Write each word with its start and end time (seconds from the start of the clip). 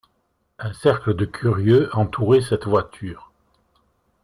Un 0.57 0.73
cercle 0.73 1.13
de 1.15 1.25
curieux 1.25 1.87
entourait 1.95 2.41
cette 2.41 2.65
voiture. 2.65 3.31